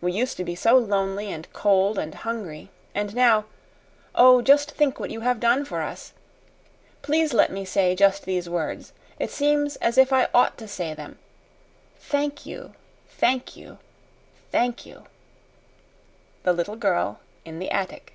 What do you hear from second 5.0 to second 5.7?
you have done